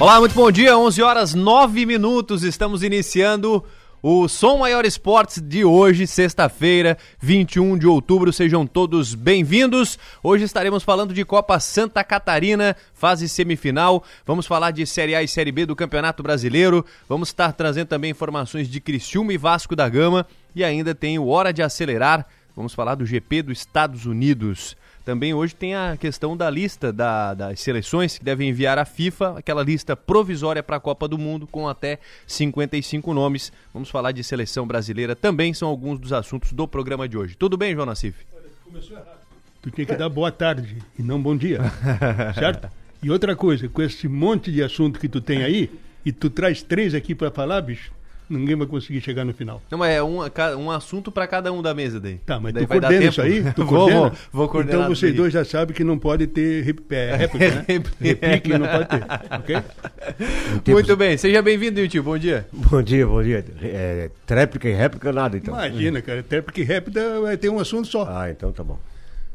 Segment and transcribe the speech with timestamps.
[0.00, 0.78] Olá, muito bom dia.
[0.78, 2.44] 11 horas 9 minutos.
[2.44, 3.64] Estamos iniciando
[4.00, 8.32] o Som Maior Esportes de hoje, sexta-feira, 21 de outubro.
[8.32, 9.98] Sejam todos bem-vindos.
[10.22, 14.04] Hoje estaremos falando de Copa Santa Catarina, fase semifinal.
[14.24, 16.86] Vamos falar de Série A e Série B do Campeonato Brasileiro.
[17.08, 20.24] Vamos estar trazendo também informações de Criciúma e Vasco da Gama.
[20.54, 22.24] E ainda tem o Hora de Acelerar.
[22.54, 24.76] Vamos falar do GP dos Estados Unidos.
[25.08, 29.38] Também hoje tem a questão da lista da, das seleções que devem enviar à FIFA,
[29.38, 33.50] aquela lista provisória para a Copa do Mundo com até 55 nomes.
[33.72, 37.34] Vamos falar de seleção brasileira também, são alguns dos assuntos do programa de hoje.
[37.38, 38.18] Tudo bem, João Nassif?
[38.62, 39.16] Começou errado.
[39.62, 41.60] Tu tinha que dar boa tarde e não bom dia,
[42.38, 42.68] certo?
[43.02, 45.70] E outra coisa, com esse monte de assunto que tu tem aí,
[46.04, 47.90] e tu traz três aqui para falar, bicho,
[48.28, 49.62] ninguém vai conseguir chegar no final.
[49.70, 50.18] Não, mas é um,
[50.58, 52.18] um assunto para cada um da mesa daí.
[52.18, 53.44] Tá, mas daí tu coordena isso aí?
[53.54, 54.00] Tu coordena?
[54.00, 54.82] vou, vou coordenar.
[54.82, 57.64] Então vocês dois já sabem que não pode ter é, réplica, né?
[57.68, 59.56] Replique não pode ter, ok?
[60.74, 62.02] Muito bem, seja bem-vindo, tio.
[62.02, 62.46] Bom dia.
[62.52, 63.44] Bom dia, bom dia.
[63.62, 65.54] É, tréplica e réplica nada, então.
[65.54, 66.22] Imagina, cara.
[66.22, 68.06] Tréplica e réplica vai ter um assunto só.
[68.08, 68.78] Ah, então tá bom.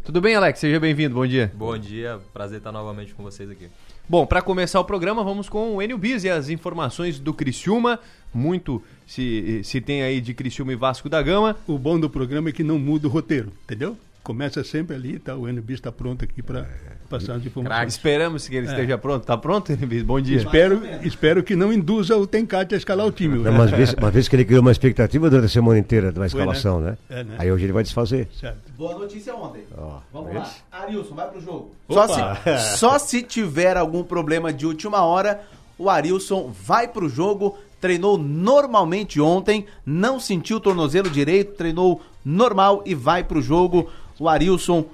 [0.03, 0.59] Tudo bem, Alex?
[0.59, 1.15] Seja bem-vindo.
[1.15, 1.51] Bom dia.
[1.53, 2.19] Bom dia.
[2.33, 3.69] Prazer estar novamente com vocês aqui.
[4.07, 7.97] Bom, para começar o programa, vamos com o Enio Bis e as informações do Criciúma.
[8.33, 11.55] Muito se, se tem aí de Criciúma e Vasco da Gama.
[11.65, 13.97] O bom do programa é que não muda o roteiro, entendeu?
[14.23, 15.35] Começa sempre ali, tá?
[15.35, 16.65] O NB está pronto aqui para
[17.09, 17.77] passar as informações.
[17.77, 18.69] Crack, esperamos que ele é.
[18.69, 19.25] esteja pronto.
[19.25, 20.01] Tá pronto, NB?
[20.03, 20.37] Bom dia.
[20.37, 23.39] Espero, espero que não induza o Tencate a escalar o time.
[23.39, 26.25] Não, uma, vez, uma vez que ele criou uma expectativa durante a semana inteira da
[26.25, 26.97] escalação, Foi, né?
[27.09, 27.19] né?
[27.19, 27.35] É, né?
[27.37, 28.29] Aí hoje ele vai desfazer.
[28.39, 28.71] Certo.
[28.77, 29.65] Boa notícia ontem.
[29.77, 30.49] Oh, Vamos lá.
[30.71, 31.75] Arilson, vai pro jogo.
[31.89, 35.41] Só se, só se tiver algum problema de última hora,
[35.77, 42.81] o Arilson vai pro jogo treinou normalmente ontem, não sentiu o tornozelo direito, treinou normal
[42.85, 43.89] e vai para o jogo.
[44.19, 44.85] O Arilson,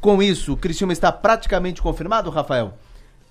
[0.00, 2.74] com isso, o Criciúma está praticamente confirmado, Rafael?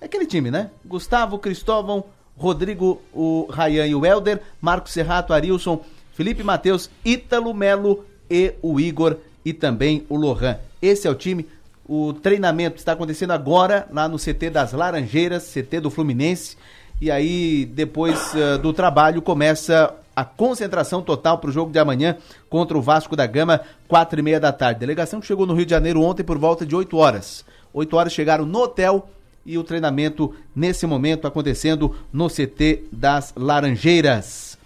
[0.00, 0.70] É aquele time, né?
[0.84, 2.04] Gustavo, Cristóvão,
[2.36, 5.84] Rodrigo, o Rayan e o Helder, Marcos Serrato, Arilson,
[6.14, 10.58] Felipe Matheus, Ítalo Melo e o Igor e também o Lohan.
[10.80, 11.46] Esse é o time.
[11.86, 16.56] O treinamento está acontecendo agora lá no CT das Laranjeiras, CT do Fluminense.
[17.00, 22.16] E aí, depois uh, do trabalho, começa a concentração total para o jogo de amanhã
[22.50, 24.80] contra o Vasco da Gama, quatro e meia da tarde.
[24.80, 27.44] Delegação que chegou no Rio de Janeiro ontem por volta de 8 horas.
[27.72, 29.08] 8 horas chegaram no hotel
[29.46, 34.58] e o treinamento, nesse momento, acontecendo no CT das Laranjeiras.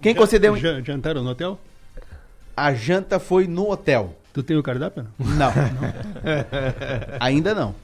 [0.00, 0.56] Quem concedeu.
[0.56, 1.58] Já, jantaram no hotel?
[2.56, 4.16] A janta foi no hotel.
[4.32, 5.06] Tu tem o cardápio?
[5.18, 5.36] Não.
[5.36, 5.52] não.
[7.18, 7.74] Ainda não.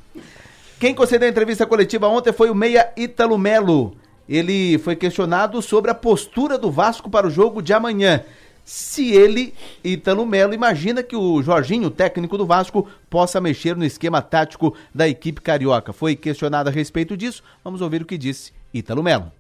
[0.79, 3.97] Quem concedeu a entrevista coletiva ontem foi o meia Ítalo Melo.
[4.29, 8.23] Ele foi questionado sobre a postura do Vasco para o jogo de amanhã.
[8.65, 14.21] Se ele, Ítalo Melo, imagina que o Jorginho, técnico do Vasco, possa mexer no esquema
[14.21, 15.93] tático da equipe carioca.
[15.93, 17.43] Foi questionado a respeito disso.
[17.65, 19.33] Vamos ouvir o que disse Ítalo Melo.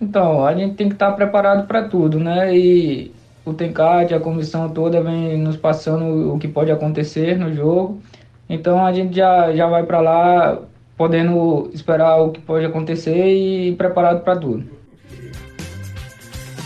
[0.00, 2.56] Então, a gente tem que estar preparado para tudo, né?
[2.56, 3.12] E
[3.44, 8.00] o Tencate, a comissão toda vem nos passando o que pode acontecer no jogo.
[8.48, 10.58] Então a gente já, já vai para lá
[10.96, 14.64] podendo esperar o que pode acontecer e preparado para tudo.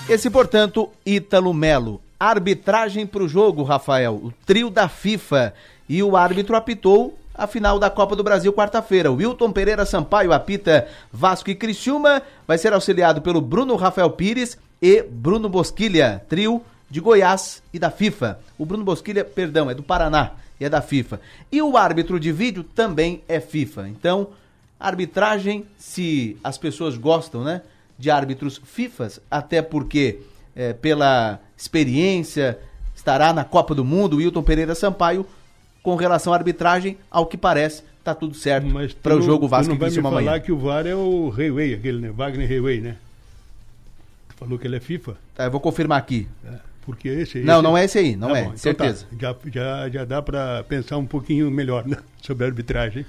[0.08, 2.00] Esse, portanto, Ítalo Melo.
[2.18, 4.14] Arbitragem para o jogo, Rafael.
[4.14, 5.54] O trio da FIFA.
[5.88, 9.12] E o árbitro apitou a final da Copa do Brasil quarta-feira.
[9.12, 12.22] Wilton Pereira Sampaio apita Vasco e Criciúma.
[12.46, 17.90] Vai ser auxiliado pelo Bruno Rafael Pires e Bruno Bosquilha, trio de Goiás e da
[17.90, 18.38] FIFA.
[18.56, 21.20] O Bruno Bosquilha, perdão, é do Paraná e é da FIFA.
[21.50, 23.88] E o árbitro de vídeo também é FIFA.
[23.88, 24.28] Então,
[24.78, 27.62] arbitragem, se as pessoas gostam, né,
[27.98, 30.20] de árbitros FIFAs, até porque
[30.54, 32.58] é, pela experiência
[32.94, 35.26] estará na Copa do Mundo, Wilton Pereira Sampaio,
[35.82, 38.66] com relação à arbitragem, ao que parece, tá tudo certo
[39.02, 40.40] para o jogo Vasco não vai me falar amanhã.
[40.40, 42.10] que o VAR é o Rayway, aquele, né?
[42.10, 42.96] Wagner Rayway, né?
[44.28, 45.16] Tu falou que ele é FIFA?
[45.34, 46.28] Tá, eu vou confirmar aqui.
[46.44, 46.67] É.
[46.88, 47.62] Porque esse, Não, esse...
[47.62, 49.06] não é esse aí, não tá é, bom, então certeza.
[49.10, 49.16] Tá.
[49.20, 51.98] Já, já, já dá para pensar um pouquinho melhor né?
[52.22, 53.04] sobre a arbitragem.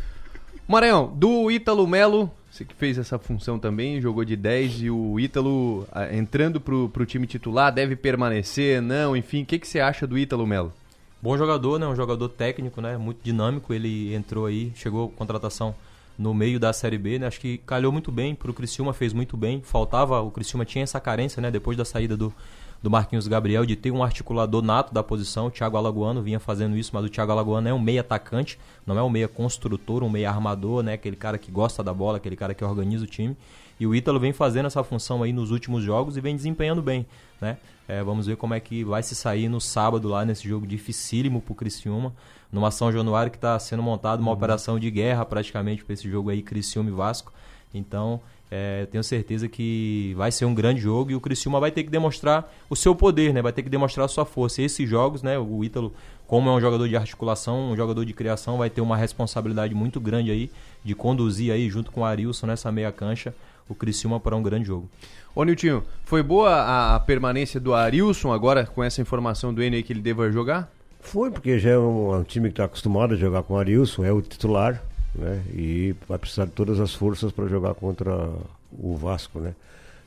[0.67, 5.17] Maranhão, do Ítalo Melo, você que fez essa função também, jogou de 10 e o
[5.17, 9.79] Ítalo ah, entrando pro, pro time titular, deve permanecer, não, enfim, o que, que você
[9.79, 10.73] acha do Ítalo Melo?
[11.21, 11.87] Bom jogador, né?
[11.87, 12.97] Um jogador técnico, né?
[12.97, 15.73] Muito dinâmico, ele entrou aí, chegou contratação
[16.17, 17.27] no meio da Série B, né?
[17.27, 19.61] Acho que calhou muito bem pro Criciúma, fez muito bem.
[19.63, 21.49] Faltava, o Criciúma tinha essa carência, né?
[21.49, 22.33] Depois da saída do,
[22.81, 25.47] do Marquinhos Gabriel de ter um articulador nato da posição.
[25.47, 28.97] O Thiago Alagoano vinha fazendo isso, mas o Thiago Alagoano é um meia atacante, não
[28.97, 30.93] é um meia construtor, um meia armador, né?
[30.93, 33.35] Aquele cara que gosta da bola, aquele cara que organiza o time.
[33.79, 37.05] E o Ítalo vem fazendo essa função aí nos últimos jogos e vem desempenhando bem,
[37.39, 37.57] né?
[37.87, 41.41] É, vamos ver como é que vai se sair no sábado lá nesse jogo dificílimo
[41.41, 42.13] pro Criciúma,
[42.51, 44.37] numa São Januário que está sendo montada uma uhum.
[44.37, 47.31] operação de guerra praticamente para esse jogo aí Criciúma e Vasco.
[47.73, 48.19] Então,
[48.51, 51.89] É, tenho certeza que vai ser um grande jogo e o Criciúma vai ter que
[51.89, 53.41] demonstrar o seu poder, né?
[53.41, 54.61] Vai ter que demonstrar a sua força.
[54.61, 55.37] Esses jogos, né?
[55.37, 55.93] O Ítalo,
[56.25, 59.99] como é um jogador de articulação, um jogador de criação, vai ter uma responsabilidade muito
[59.99, 60.49] grande aí
[60.83, 63.33] de conduzir aí junto com o Arilson nessa meia cancha
[63.69, 64.89] o Criciúma para um grande jogo.
[65.35, 69.93] Ô Niltinho, foi boa a permanência do Arilson agora com essa informação do N que
[69.93, 70.71] ele deva jogar?
[70.99, 74.03] Foi, porque já é um, um time que está acostumado a jogar com o Arilson,
[74.03, 74.83] é o titular,
[75.15, 75.43] né?
[75.53, 78.29] E vai precisar de todas as forças para jogar contra
[78.71, 79.55] o Vasco, né?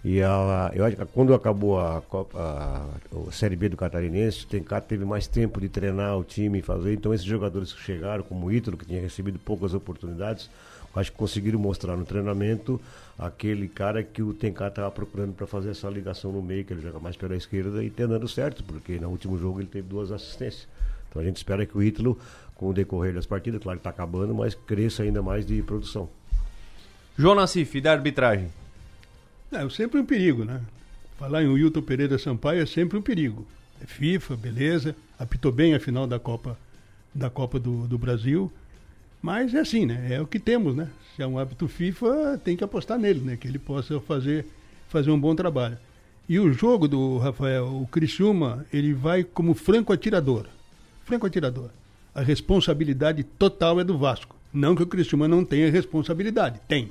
[0.04, 4.44] E a, eu acho que quando acabou a, Copa, a, a Série B do Catarinense,
[4.44, 6.93] o Tencar teve mais tempo de treinar o time e fazer.
[6.94, 10.50] Então, esses jogadores que chegaram, como o Ítalo, que tinha recebido poucas oportunidades,
[10.94, 12.81] acho que conseguiram mostrar no treinamento
[13.16, 16.82] aquele cara que o Tencar estava procurando para fazer essa ligação no meio, que ele
[16.82, 20.10] joga mais pela esquerda e tem dando certo, porque no último jogo ele teve duas
[20.10, 20.66] assistências.
[21.12, 22.18] Então a gente espera que o Ítalo,
[22.54, 26.08] com o decorrer das partidas, claro que está acabando, mas cresça ainda mais de produção.
[27.18, 28.48] João Nassif, da arbitragem.
[29.52, 30.62] É sempre um perigo, né?
[31.18, 33.46] Falar em Wilton Pereira Sampaio é sempre um perigo.
[33.82, 36.58] É FIFA, beleza, apitou bem a final da Copa,
[37.14, 38.50] da Copa do, do Brasil,
[39.20, 40.14] mas é assim, né?
[40.14, 40.88] É o que temos, né?
[41.14, 43.36] Se é um hábito FIFA, tem que apostar nele, né?
[43.36, 44.46] Que ele possa fazer,
[44.88, 45.76] fazer um bom trabalho.
[46.26, 50.46] E o jogo do Rafael, o Criciúma, ele vai como franco atirador.
[51.04, 51.70] Franco atirador.
[52.14, 54.37] A responsabilidade total é do Vasco.
[54.52, 56.90] Não que o Criciúma não tenha responsabilidade, tem.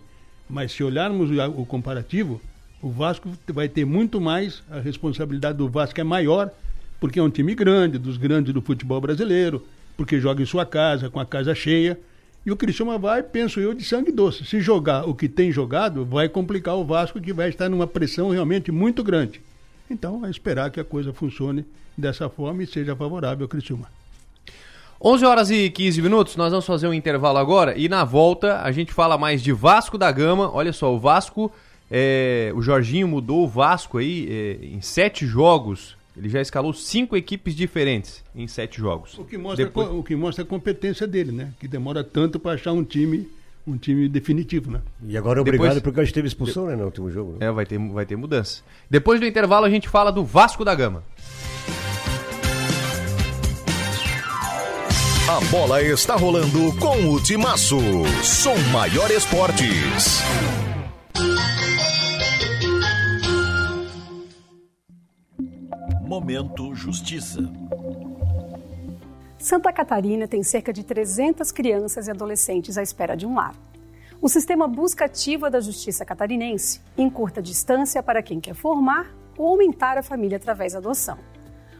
[0.49, 2.41] Mas se olharmos o comparativo,
[2.81, 6.51] o Vasco vai ter muito mais, a responsabilidade do Vasco é maior,
[6.99, 9.65] porque é um time grande, dos grandes do futebol brasileiro,
[9.95, 11.99] porque joga em sua casa, com a casa cheia.
[12.43, 14.43] E o Criciúma vai, penso eu, de sangue doce.
[14.43, 18.31] Se jogar o que tem jogado, vai complicar o Vasco, que vai estar numa pressão
[18.31, 19.39] realmente muito grande.
[19.89, 21.63] Então, é esperar que a coisa funcione
[21.95, 24.00] dessa forma e seja favorável ao Criciúma.
[25.03, 28.71] 11 horas e 15 minutos, nós vamos fazer um intervalo agora e na volta a
[28.71, 30.51] gente fala mais de Vasco da Gama.
[30.53, 31.51] Olha só, o Vasco,
[31.89, 35.97] é, o Jorginho mudou o Vasco aí é, em sete jogos.
[36.15, 39.17] Ele já escalou cinco equipes diferentes em sete jogos.
[39.17, 39.89] O que mostra, Depois...
[39.89, 41.51] o que mostra a competência dele, né?
[41.59, 43.27] Que demora tanto para achar um time
[43.65, 44.81] um time definitivo, né?
[45.03, 47.37] E agora obrigado Depois, porque a gente teve expulsão, né, no último jogo.
[47.39, 47.47] Né?
[47.47, 48.61] É, vai ter, vai ter mudança.
[48.89, 51.03] Depois do intervalo a gente fala do Vasco da Gama.
[55.31, 57.77] A bola está rolando com o Timaço.
[58.21, 60.19] Som Maior Esportes.
[66.01, 67.49] Momento Justiça.
[69.37, 73.55] Santa Catarina tem cerca de 300 crianças e adolescentes à espera de um lar.
[74.21, 79.97] O sistema busca ativa da Justiça Catarinense encurta distância para quem quer formar ou aumentar
[79.97, 81.17] a família através da adoção.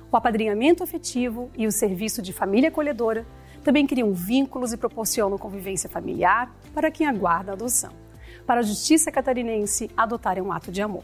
[0.10, 3.26] O apadrinhamento afetivo e o serviço de família acolhedora
[3.64, 7.92] também criam vínculos e proporcionam convivência familiar para quem aguarda a adoção.
[8.46, 11.04] Para a Justiça Catarinense, adotar é um ato de amor.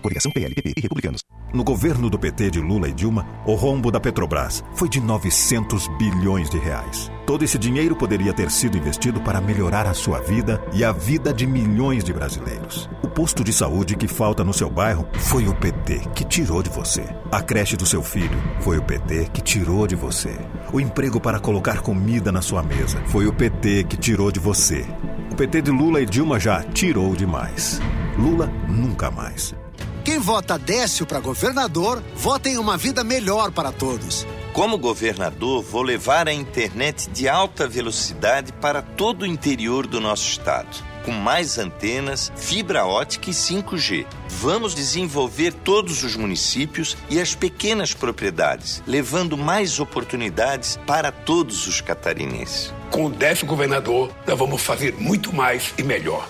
[0.00, 1.22] Coligação PLPP e Republicanos.
[1.52, 5.88] No governo do PT de Lula e Dilma, o rombo da Petrobras foi de 900
[5.98, 7.10] bilhões de reais.
[7.26, 11.32] Todo esse dinheiro poderia ter sido investido para melhorar a sua vida e a vida
[11.32, 12.88] de milhões de brasileiros.
[13.02, 16.70] O posto de saúde que falta no seu bairro foi o PT que tirou de
[16.70, 17.04] você.
[17.32, 20.36] A creche do seu filho foi o PT que tirou de você.
[20.72, 24.86] O emprego para colocar comida na sua mesa foi o PT que tirou de você.
[25.32, 27.80] O PT de Lula e Dilma já tirou demais.
[28.16, 29.54] Lula nunca mais.
[30.10, 34.26] Quem vota Décio para governador, vota em uma vida melhor para todos.
[34.52, 40.28] Como governador, vou levar a internet de alta velocidade para todo o interior do nosso
[40.28, 44.04] estado, com mais antenas, fibra ótica e 5G.
[44.28, 51.80] Vamos desenvolver todos os municípios e as pequenas propriedades, levando mais oportunidades para todos os
[51.80, 52.74] catarinenses.
[52.90, 56.28] Com o décimo governador, nós vamos fazer muito mais e melhor.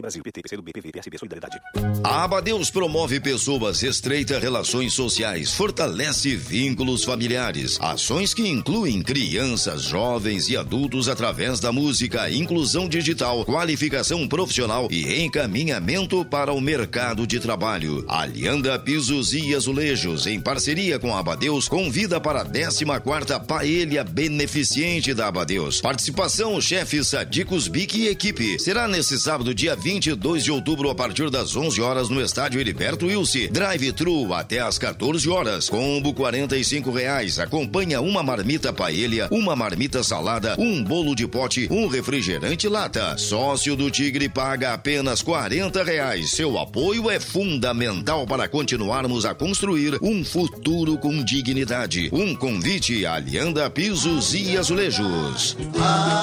[0.00, 0.20] 13!
[0.20, 1.60] PF Brasil, PT, PSB, Solidariedade.
[2.02, 7.78] A Abadeus promove pessoas, estreita relações sociais, fortalece vínculos familiares.
[7.80, 15.22] Ações que incluem crianças, jovens e adultos através da música, inclusão digital, qualificação profissional e
[15.22, 18.04] encaminhamento para o mercado de trabalho.
[18.08, 25.14] Alianda Pisos e Azulejos, em parceria com a Abadeus, convida para a 14ª Paelha Beneficiente
[25.14, 25.80] da Abadeus.
[25.80, 28.58] Participação, chefe Sadicos Bic e equipe.
[28.58, 33.06] Será nesse sábado, dia 22 de outubro, a partir das 11 horas, no estádio Heriberto
[33.06, 33.48] Wilson.
[33.50, 35.68] Drive-thru até às 14 horas.
[35.68, 37.40] Combo 45 reais.
[37.40, 43.18] Acompanha uma marmita paelha, uma marmita salada, um bolo de pote, um refrigerante lata.
[43.18, 46.30] Sócio do Tigre paga apenas 40 reais.
[46.30, 52.10] Seu apoio é fundamental para continuarmos a construir um futuro com dignidade.
[52.12, 55.56] Um convite Alianda Pisos e Azulejos.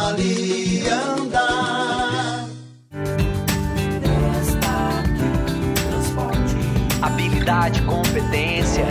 [0.08, 1.47] Alianda.
[7.48, 8.86] Habilidade, competência.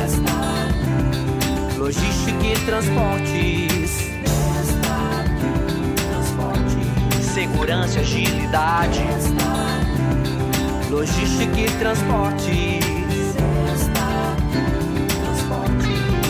[1.77, 3.91] Logística e transportes.
[7.35, 9.05] Segurança agilidade.
[10.89, 12.87] Logística e transportes.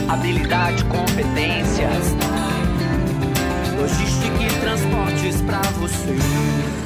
[0.09, 1.91] Habilidade, competência.
[3.79, 6.86] Logística e transportes pra você.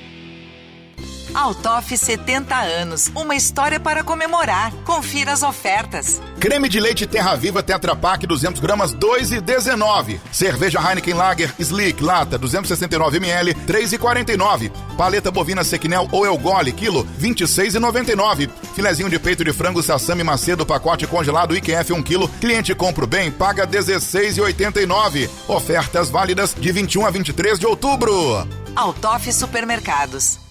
[1.33, 4.73] Altoff 70 anos, uma história para comemorar.
[4.83, 6.21] Confira as ofertas.
[6.39, 10.19] Creme de leite Terra Viva Tetra Pak 200 gramas 2,19.
[10.31, 14.71] Cerveja Heineken Lager Slick lata 269 ml 3,49.
[14.97, 18.49] Paleta bovina Sequinel ou Elgole quilo 26,99.
[18.75, 22.27] Filezinho de peito de frango Sassami Macedo pacote congelado IQF 1 quilo.
[22.41, 25.29] Cliente compra o bem paga 16,89.
[25.47, 28.45] Ofertas válidas de 21 a 23 de outubro.
[28.75, 30.50] Altoff Supermercados.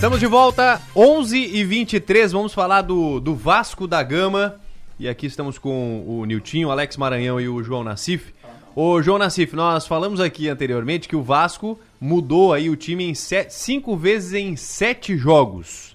[0.00, 4.58] Estamos de volta, 11 e 23 vamos falar do, do Vasco da Gama.
[4.98, 8.32] E aqui estamos com o Niltinho, o Alex Maranhão e o João Nassif.
[8.74, 13.14] Ô, João Nassif, nós falamos aqui anteriormente que o Vasco mudou aí o time em
[13.14, 15.94] sete, cinco vezes em sete jogos.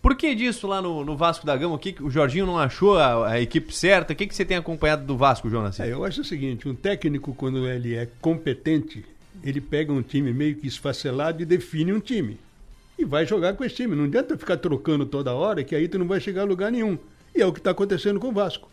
[0.00, 1.74] Por que disso lá no, no Vasco da Gama?
[1.74, 4.14] O que o Jorginho não achou a, a equipe certa?
[4.14, 5.86] O que, que você tem acompanhado do Vasco, João Nassif?
[5.86, 9.04] É, eu acho o seguinte, um técnico, quando ele é competente,
[9.44, 12.38] ele pega um time meio que esfacelado e define um time.
[13.02, 13.94] E vai jogar com esse time.
[13.94, 16.96] Não adianta ficar trocando toda hora, que aí tu não vai chegar a lugar nenhum.
[17.34, 18.68] E é o que está acontecendo com o Vasco.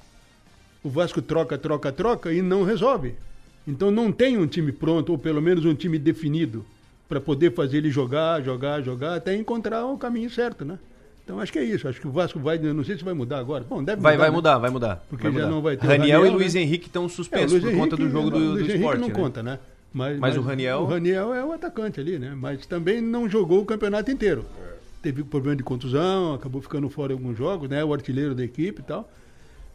[0.84, 3.16] O Vasco troca, troca, troca e não resolve.
[3.68, 6.66] Então não tem um time pronto, ou pelo menos um time definido,
[7.08, 10.80] para poder fazer ele jogar, jogar, jogar, até encontrar o caminho certo, né?
[11.24, 11.88] Então acho que é isso.
[11.88, 13.64] Acho que o Vasco vai, não sei se vai mudar agora.
[13.64, 14.22] Bom, deve Vai, mudar.
[14.24, 14.36] vai né?
[14.36, 15.06] mudar, vai mudar.
[15.10, 15.52] Porque vai já mudar.
[15.56, 16.62] não vai ter o Raniel, e Luiz né?
[16.62, 18.78] Henrique estão É, suspensos Luiz por conta do Henrique, jogo do, o do Luiz Henrique
[18.78, 19.00] esporte.
[19.02, 19.14] não né?
[19.14, 19.60] conta, né?
[20.20, 22.34] Mas o Raniel- O Raniel é o atacante ali, né?
[22.36, 24.46] Mas também não jogou o campeonato inteiro.
[25.02, 27.84] Teve problema de contusão, acabou ficando fora em alguns jogos, né?
[27.84, 29.10] O artilheiro da equipe e tal.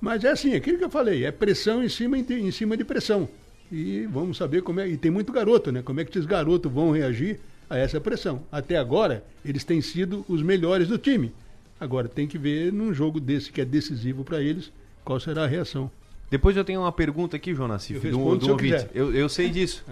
[0.00, 3.28] Mas é assim, aquilo que eu falei, é pressão em cima, em cima de pressão.
[3.72, 4.88] E vamos saber como é.
[4.88, 5.82] E tem muito garoto, né?
[5.82, 8.42] Como é que esses garotos vão reagir a essa pressão?
[8.52, 11.32] Até agora, eles têm sido os melhores do time.
[11.80, 14.70] Agora, tem que ver num jogo desse que é decisivo para eles,
[15.04, 15.90] qual será a reação.
[16.34, 18.86] Depois eu tenho uma pergunta aqui, João Nassif, do, do ouvinte.
[18.92, 19.84] Eu, eu sei disso.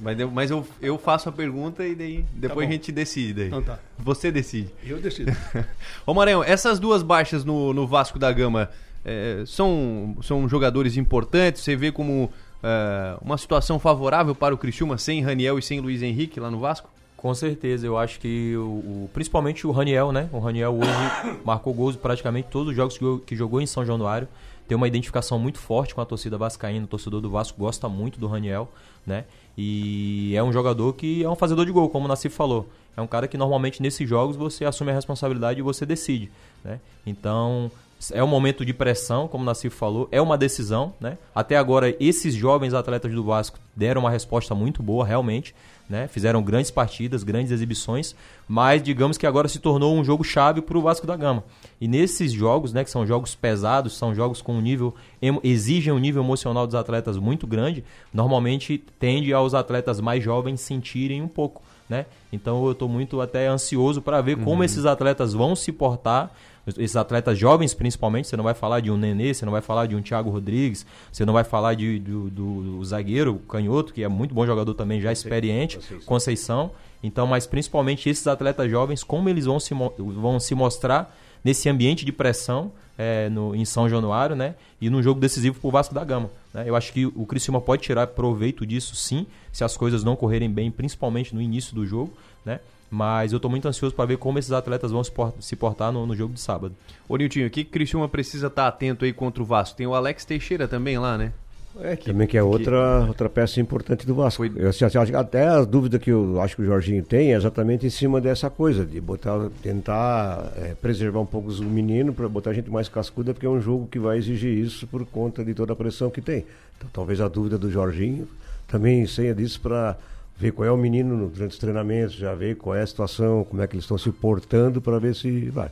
[0.00, 2.70] Mas, eu, mas eu, eu faço a pergunta e daí depois bom.
[2.70, 3.32] a gente decide.
[3.32, 3.46] Daí.
[3.48, 3.80] Então tá.
[3.98, 4.70] Você decide.
[4.86, 5.32] Eu decido.
[6.06, 8.70] Ô Maranhão, essas duas baixas no, no Vasco da Gama
[9.04, 11.62] eh, são, são jogadores importantes?
[11.64, 12.30] Você vê como
[12.62, 16.60] eh, uma situação favorável para o Criciúma sem Raniel e sem Luiz Henrique lá no
[16.60, 16.88] Vasco?
[17.16, 20.28] Com certeza, eu acho que o, o- principalmente o Raniel, né?
[20.32, 20.90] O Raniel hoje
[21.44, 24.28] marcou gols em praticamente todos os jogos que, jogou- que jogou em São Januário.
[24.68, 28.20] Tem uma identificação muito forte com a torcida vascaína, o torcedor do Vasco gosta muito
[28.20, 28.70] do Raniel,
[29.06, 29.24] né?
[29.56, 32.68] E é um jogador que é um fazedor de gol, como o Nassif falou.
[32.94, 36.30] É um cara que normalmente nesses jogos você assume a responsabilidade e você decide,
[36.62, 36.78] né?
[37.06, 37.70] Então,
[38.12, 41.18] é um momento de pressão, como o Nassif falou, é uma decisão, né?
[41.34, 45.54] Até agora, esses jovens atletas do Vasco deram uma resposta muito boa, realmente,
[45.88, 46.06] né?
[46.06, 48.14] Fizeram grandes partidas, grandes exibições,
[48.46, 51.42] mas digamos que agora se tornou um jogo chave para o Vasco da Gama.
[51.80, 54.94] E nesses jogos, né, que são jogos pesados, são jogos com um nível
[55.42, 61.22] exigem um nível emocional dos atletas muito grande, normalmente tende aos atletas mais jovens sentirem
[61.22, 62.04] um pouco, né?
[62.32, 64.64] Então eu estou muito até ansioso para ver como Uhum.
[64.64, 66.30] esses atletas vão se portar
[66.76, 69.86] esses atletas jovens principalmente, você não vai falar de um Nenê, você não vai falar
[69.86, 74.02] de um Thiago Rodrigues, você não vai falar de, do, do- do zagueiro, Canhoto, que
[74.02, 76.70] é muito bom jogador também, já experiente, Conceição.
[77.02, 82.04] Então, mas principalmente esses atletas jovens, como eles vão se, vão se mostrar nesse ambiente
[82.04, 84.56] de pressão é, no, em São Januário, né?
[84.80, 86.28] E num jogo decisivo para o Vasco da Gama.
[86.52, 86.64] né?
[86.66, 90.50] Eu acho que o Criciúma pode tirar proveito disso, sim, se as coisas não correrem
[90.50, 92.12] bem, principalmente no início do jogo,
[92.44, 92.58] né?
[92.90, 95.92] Mas eu estou muito ansioso para ver como esses atletas vão se por- se portar
[95.92, 96.74] no, no jogo de sábado.
[97.08, 99.76] Ô Niltinho, o que que o Criciúma precisa estar atento aí contra o Vasco?
[99.76, 101.32] Tem o Alex Teixeira também lá, né?
[101.80, 104.44] É, também que é outra, outra peça importante do Vasco.
[104.44, 107.36] Eu, assim, acho que até a dúvida que eu acho que o Jorginho tem é
[107.36, 112.26] exatamente em cima dessa coisa, de botar, tentar é, preservar um pouco o menino para
[112.28, 115.54] botar gente mais cascuda, porque é um jogo que vai exigir isso por conta de
[115.54, 116.44] toda a pressão que tem.
[116.78, 118.26] Então talvez a dúvida do Jorginho
[118.66, 119.96] também seja disso para
[120.38, 123.44] ver qual é o menino no- durante os treinamentos, já ver qual é a situação,
[123.44, 125.68] como é que eles estão se portando para ver se vai.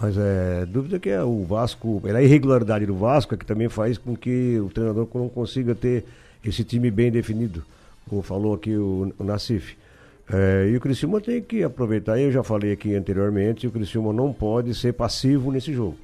[0.00, 3.68] Mas é dúvida que é o Vasco, é a irregularidade do Vasco é que também
[3.68, 6.04] faz com que o treinador não consiga ter
[6.44, 7.62] esse time bem definido,
[8.08, 9.76] como falou aqui o, o Nassif.
[10.32, 14.32] É, e o Criciúma tem que aproveitar, eu já falei aqui anteriormente, o Criciúma não
[14.32, 15.96] pode ser passivo nesse jogo.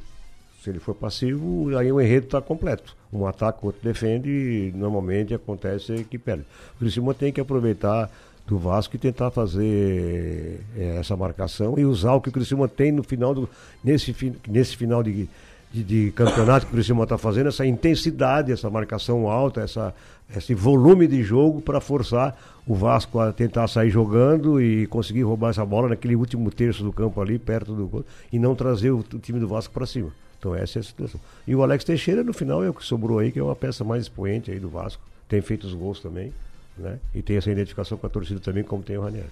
[0.66, 2.96] Se ele for passivo, aí o enredo está completo.
[3.12, 6.42] Um ataca, o outro defende e normalmente acontece que perde.
[6.74, 8.10] O Criciúma tem que aproveitar
[8.44, 12.90] do Vasco e tentar fazer eh, essa marcação e usar o que o Criciúma tem
[12.90, 13.48] no final do
[13.84, 14.12] nesse,
[14.48, 15.28] nesse final de,
[15.72, 19.94] de, de campeonato que o Criciúma está fazendo, essa intensidade, essa marcação alta, essa,
[20.36, 25.50] esse volume de jogo para forçar o Vasco a tentar sair jogando e conseguir roubar
[25.50, 28.98] essa bola naquele último terço do campo ali, perto do gol, e não trazer o,
[28.98, 30.10] o time do Vasco para cima.
[30.38, 31.20] Então essa é a situação.
[31.46, 33.84] E o Alex Teixeira, no final, é o que sobrou aí, que é uma peça
[33.84, 35.02] mais expoente aí do Vasco.
[35.28, 36.32] Tem feito os gols também,
[36.76, 36.98] né?
[37.14, 39.28] E tem essa identificação com a torcida também, como tem o Ranieri.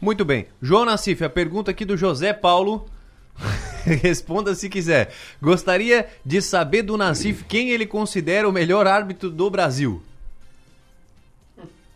[0.00, 0.46] Muito bem.
[0.60, 2.86] João Nassif, a pergunta aqui do José Paulo.
[3.84, 5.12] Responda se quiser.
[5.40, 10.02] Gostaria de saber do Nassif quem ele considera o melhor árbitro do Brasil.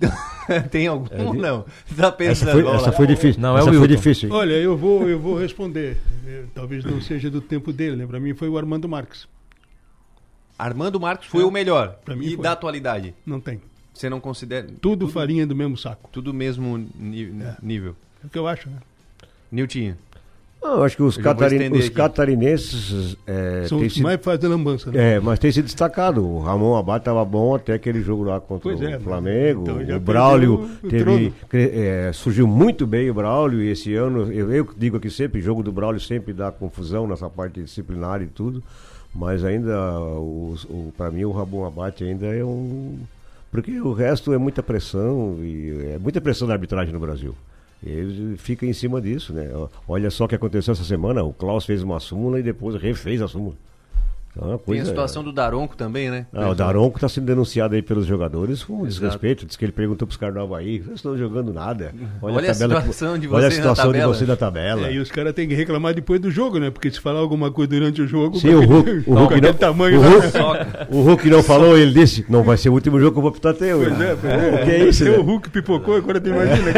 [0.70, 1.64] Tem algum É de- não?
[1.96, 2.50] Tá pensando?
[2.50, 3.40] Essa foi- essa foi difícil.
[3.40, 4.30] Não, é essa o foi difícil.
[4.30, 5.96] Olha, eu vou, eu vou responder.
[6.26, 8.06] Eh, Talvez não seja do tempo dele, né?
[8.06, 9.26] Para mim foi o Armando Marques.
[10.58, 11.46] Armando Marcos foi É.
[11.46, 11.96] o melhor.
[12.04, 12.42] Pra mim e foi.
[12.42, 13.14] da atualidade?
[13.26, 13.60] Não tem.
[13.92, 14.66] Você não considera.
[14.80, 16.08] Tudo farinha do mesmo saco.
[16.12, 17.96] Tudo mesmo ni- nível.
[18.22, 18.76] É o que eu acho, né?
[19.50, 19.96] Niltinho.
[20.64, 23.18] Não, eu acho que os, catarin- os catarinenses.
[23.26, 25.16] É, São os mais fazem lambança, né?
[25.16, 26.26] É, mas tem sido destacado.
[26.26, 29.62] O Ramon Abad estava bom até aquele jogo lá contra Pois o é, Flamengo.
[29.82, 34.50] então o Braulio o teve, é, surgiu muito bem o Braulio e esse ano, eu,
[34.50, 38.62] eu digo aqui sempre, jogo do Braulio sempre dá confusão nessa parte disciplinar e tudo,
[39.14, 42.98] mas ainda, o, o, para mim, o Ramon Abate ainda é um.
[43.52, 47.34] Porque o resto é muita pressão, e é muita pressão na arbitragem no Brasil.
[47.84, 49.48] Ele fica em cima disso, né?
[49.86, 53.20] Olha só o que aconteceu essa semana, o Klaus fez uma súmula e depois refez
[53.20, 53.54] a súmula.
[54.36, 54.72] Então, é coisa...
[54.72, 56.26] Tem a situação do Daronco também, né?
[56.32, 59.46] Ah, o Daronco está sendo denunciado aí pelos jogadores com desrespeito.
[59.46, 61.94] Diz que ele perguntou para os caras do Havaí: vocês estão jogando nada.
[62.20, 64.88] Olha, olha a, situação, de, olha a situação de você da tabela.
[64.88, 66.70] É, e os caras têm que reclamar depois do jogo, né?
[66.70, 70.00] Porque se falar alguma coisa durante o jogo, Sim, o Hulk, o Hulk não, tamanho,
[70.00, 70.26] o, Hulk,
[70.90, 73.32] o Hulk não falou, ele disse: não vai ser o último jogo que eu vou
[73.32, 73.90] pitar até hoje.
[73.90, 74.62] Pois é, pois é.
[74.62, 75.04] O que é isso?
[75.04, 75.10] Né?
[75.12, 76.72] O Hulk pipocou, agora tu imagina.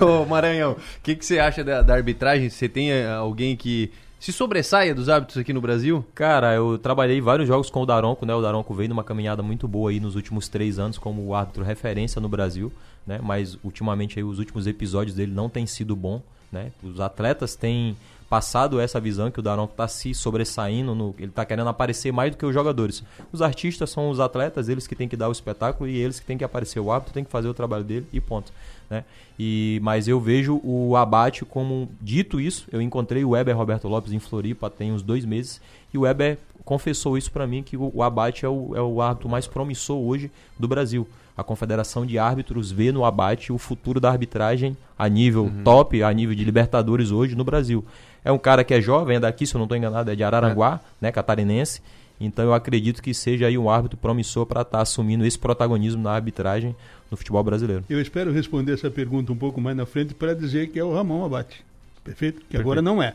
[0.00, 2.48] Ô Maranhão, o que, que você acha da, da arbitragem?
[2.48, 3.90] Você tem eh, alguém que
[4.22, 6.04] se sobressaia dos hábitos aqui no Brasil?
[6.14, 8.32] Cara, eu trabalhei vários jogos com o Daronco, né?
[8.32, 12.20] O Daronco veio numa caminhada muito boa aí nos últimos três anos como árbitro referência
[12.20, 12.72] no Brasil,
[13.04, 13.18] né?
[13.20, 16.70] Mas ultimamente aí os últimos episódios dele não têm sido bom, né?
[16.84, 17.96] Os atletas têm
[18.30, 22.30] passado essa visão que o Daronco está se sobressaindo, no, ele está querendo aparecer mais
[22.30, 23.02] do que os jogadores.
[23.32, 26.26] Os artistas são os atletas, eles que têm que dar o espetáculo e eles que
[26.26, 26.78] têm que aparecer.
[26.78, 28.52] O árbitro tem que fazer o trabalho dele e ponto.
[28.92, 29.04] Né?
[29.38, 31.88] E, mas eu vejo o abate como.
[31.98, 35.62] Dito isso, eu encontrei o Weber Roberto Lopes em Floripa tem uns dois meses
[35.94, 39.00] e o Weber confessou isso para mim que o, o abate é o, é o
[39.00, 41.08] árbitro mais promissor hoje do Brasil.
[41.34, 45.64] A Confederação de Árbitros vê no abate o futuro da arbitragem a nível uhum.
[45.64, 47.82] top, a nível de Libertadores hoje no Brasil.
[48.22, 50.22] É um cara que é jovem, é daqui, se eu não estou enganado, é de
[50.22, 50.86] Araranguá, é.
[51.00, 51.80] né, catarinense.
[52.20, 56.02] Então eu acredito que seja aí um árbitro promissor para estar tá assumindo esse protagonismo
[56.02, 56.74] na arbitragem
[57.10, 57.84] no futebol brasileiro.
[57.90, 60.94] Eu espero responder essa pergunta um pouco mais na frente para dizer que é o
[60.94, 61.64] Ramon Abate.
[62.04, 62.36] Perfeito?
[62.36, 62.60] Que Perfeito.
[62.60, 63.14] agora não é.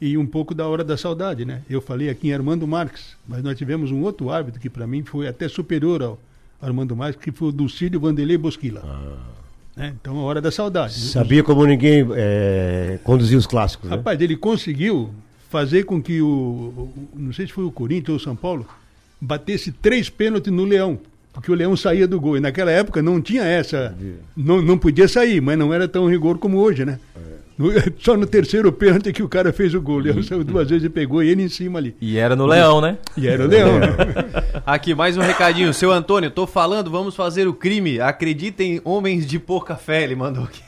[0.00, 1.62] E um pouco da hora da saudade, né?
[1.70, 5.02] Eu falei aqui em Armando Marques, mas nós tivemos um outro árbitro que para mim
[5.04, 6.18] foi até superior ao
[6.60, 8.82] Armando Marques, que foi o Dulcílio Vanderlei Bosquila.
[8.84, 9.42] Ah.
[9.76, 9.94] Né?
[10.00, 10.94] Então, a hora da saudade.
[10.94, 13.88] Sabia como ninguém é, conduzia os clássicos.
[13.88, 13.96] Né?
[13.96, 15.10] Rapaz, ele conseguiu
[15.52, 18.66] fazer com que o, o, Não sei se foi o Corinthians ou o São Paulo,
[19.20, 20.98] batesse três pênaltis no Leão
[21.32, 22.36] porque o Leão saía do gol.
[22.36, 23.96] E naquela época não tinha essa.
[24.36, 26.98] Não, não podia sair, mas não era tão rigor como hoje, né?
[27.16, 27.42] É.
[27.98, 29.96] Só no terceiro pênalti que o cara fez o gol.
[29.96, 31.94] O Leão saiu duas vezes e pegou ele em cima ali.
[32.00, 32.98] E era no Leão, né?
[33.16, 33.88] E era o Leão, né?
[34.66, 35.72] Aqui, mais um recadinho.
[35.72, 38.00] Seu Antônio, tô falando, vamos fazer o crime.
[38.00, 40.62] Acreditem, homens de pouca fé, ele mandou aqui.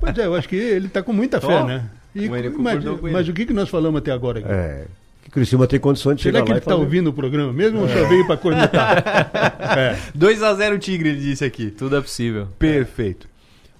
[0.00, 1.84] Pois é, eu acho que ele tá com muita fé, né?
[2.14, 4.48] E, mas, mas o que, que nós falamos até agora aqui?
[4.50, 4.86] É
[5.28, 7.82] que Criciúma tem condições de Será chegar que ele está ouvindo o programa mesmo é.
[7.82, 9.04] ou só veio para cornetar?
[9.78, 9.98] é.
[10.16, 11.70] 2x0 Tigre, ele disse aqui.
[11.70, 12.48] Tudo é possível.
[12.58, 13.28] Perfeito.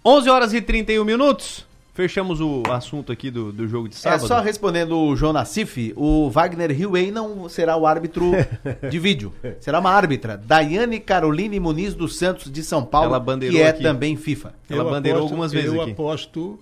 [0.05, 1.67] 11 horas e 31 minutos.
[1.95, 4.25] Fechamos o assunto aqui do, do jogo de é, sábado.
[4.25, 8.31] É só respondendo o João Nassif, o Wagner Hillway não será o árbitro
[8.89, 9.33] de vídeo.
[9.59, 13.83] Será uma árbitra, Daiane Caroline Muniz dos Santos de São Paulo, que é aqui.
[13.83, 14.55] também FIFA.
[14.71, 15.91] Ela eu bandeirou aposto, algumas vezes eu aqui.
[15.91, 16.61] Eu aposto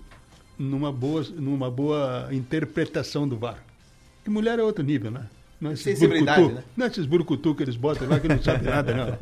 [0.57, 3.63] numa boa, numa boa interpretação do VAR.
[4.23, 5.25] Que mulher é outro nível, né?
[5.59, 6.63] Não é esses burcutu, né?
[6.75, 9.17] Não é esses burcutu que eles botam lá que não sabe nada, não.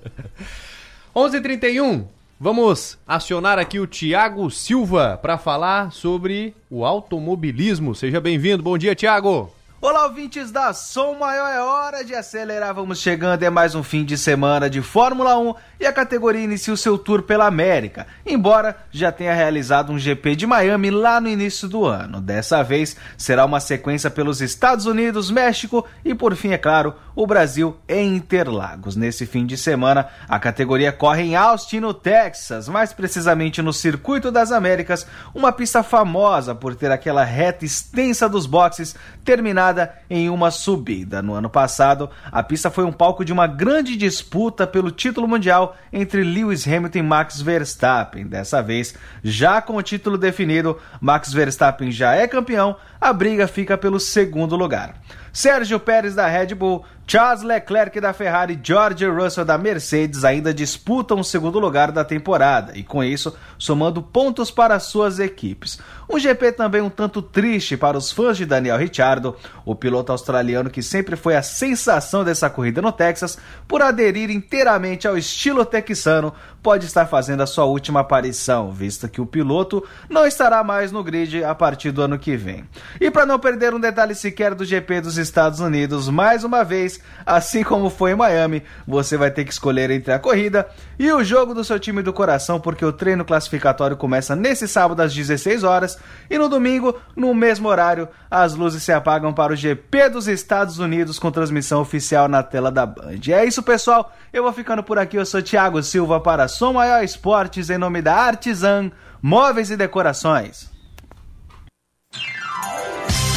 [1.16, 2.06] 11h31,
[2.38, 7.96] vamos acionar aqui o Tiago Silva para falar sobre o automobilismo.
[7.96, 8.62] Seja bem-vindo.
[8.62, 9.55] Bom dia, Tiago.
[9.88, 12.74] Olá, ouvintes da Som Maior, é hora de acelerar.
[12.74, 16.74] Vamos chegando, é mais um fim de semana de Fórmula 1 e a categoria inicia
[16.74, 21.28] o seu tour pela América, embora já tenha realizado um GP de Miami lá no
[21.28, 22.20] início do ano.
[22.20, 27.28] Dessa vez será uma sequência pelos Estados Unidos, México e, por fim, é claro, o
[27.28, 28.96] Brasil em Interlagos.
[28.96, 34.32] Nesse fim de semana, a categoria corre em Austin, no Texas, mais precisamente no Circuito
[34.32, 39.75] das Américas, uma pista famosa por ter aquela reta extensa dos boxes terminada
[40.10, 41.22] em uma subida.
[41.22, 45.76] No ano passado, a pista foi um palco de uma grande disputa pelo título mundial
[45.92, 48.28] entre Lewis Hamilton e Max Verstappen.
[48.28, 53.78] Dessa vez, já com o título definido, Max Verstappen já é campeão, a briga fica
[53.78, 54.96] pelo segundo lugar.
[55.36, 60.54] Sérgio Pérez da Red Bull, Charles Leclerc da Ferrari e George Russell da Mercedes ainda
[60.54, 65.78] disputam o segundo lugar da temporada e, com isso, somando pontos para suas equipes.
[66.10, 70.70] Um GP também um tanto triste para os fãs de Daniel Ricciardo, o piloto australiano
[70.70, 76.34] que sempre foi a sensação dessa corrida no Texas, por aderir inteiramente ao estilo texano,
[76.66, 81.04] pode estar fazendo a sua última aparição, visto que o piloto não estará mais no
[81.04, 82.68] grid a partir do ano que vem.
[83.00, 87.00] E para não perder um detalhe sequer do GP dos Estados Unidos, mais uma vez,
[87.24, 91.24] assim como foi em Miami, você vai ter que escolher entre a corrida e o
[91.24, 95.64] jogo do seu time do coração, porque o treino classificatório começa nesse sábado às 16
[95.64, 96.00] horas
[96.32, 100.80] e no domingo, no mesmo horário, as luzes se apagam para o GP dos Estados
[100.80, 103.20] Unidos com transmissão oficial na tela da Band.
[103.30, 104.12] É isso, pessoal.
[104.34, 105.16] Eu vou ficando por aqui.
[105.16, 108.90] Eu sou Thiago Silva para Som Maior Esportes em nome da Artisan
[109.22, 110.72] Móveis e Decorações.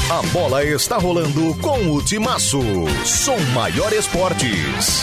[0.08, 2.60] A bola está rolando com o Timaço.
[3.04, 5.02] Som Maior Esportes.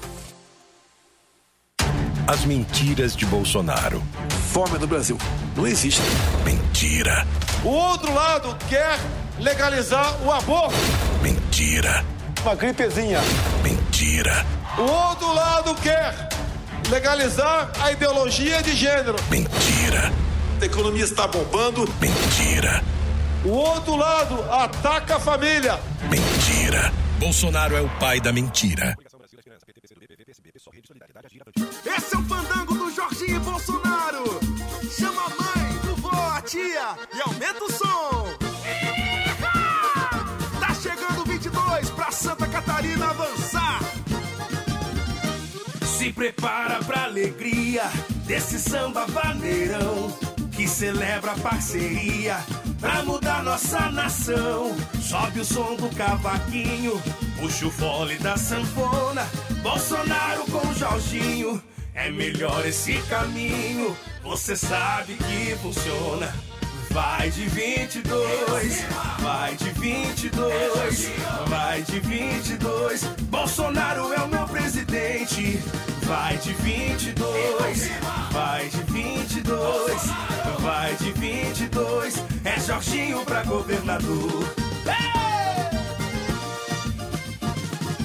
[2.31, 4.01] As mentiras de Bolsonaro.
[4.53, 5.17] Fome no Brasil.
[5.53, 6.01] Não existe.
[6.45, 7.27] Mentira.
[7.61, 8.97] O outro lado quer
[9.37, 10.73] legalizar o aborto.
[11.21, 12.05] Mentira.
[12.41, 13.19] Uma gripezinha.
[13.61, 14.45] Mentira.
[14.77, 16.29] O outro lado quer
[16.89, 19.17] legalizar a ideologia de gênero.
[19.29, 20.13] Mentira.
[20.61, 21.81] A economia está bombando.
[21.99, 22.81] Mentira.
[23.43, 25.77] O outro lado ataca a família.
[26.09, 26.93] Mentira.
[27.19, 28.95] Bolsonaro é o pai da mentira.
[30.63, 34.25] Esse é o fandango do Jorginho Bolsonaro.
[34.95, 38.27] Chama a mãe, vovó, a tia e aumenta o som.
[40.59, 43.79] Tá chegando 22 pra Santa Catarina avançar.
[45.83, 47.85] Se prepara pra alegria
[48.27, 50.30] desse samba vaneirão
[50.61, 52.37] que celebra a parceria
[52.79, 54.75] pra mudar nossa nação.
[55.01, 57.01] Sobe o som do cavaquinho,
[57.39, 59.27] puxa o fole da sanfona.
[59.63, 61.59] Bolsonaro com Jorginho,
[61.95, 63.97] é melhor esse caminho.
[64.21, 66.31] Você sabe que funciona.
[66.91, 68.85] Vai de 22,
[69.19, 71.11] vai de 22,
[71.47, 73.03] vai de 22.
[73.29, 75.57] Bolsonaro é o meu presidente.
[76.03, 77.89] Vai de 22,
[78.31, 80.01] vai de 22,
[80.59, 82.23] vai de 22.
[82.43, 84.53] É Jorginho pra governador.
[84.85, 85.21] Hey!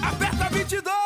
[0.01, 1.06] Aperta 22!